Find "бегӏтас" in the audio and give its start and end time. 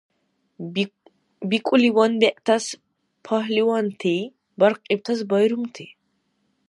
2.21-2.65